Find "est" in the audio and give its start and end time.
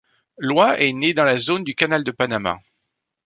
0.81-0.93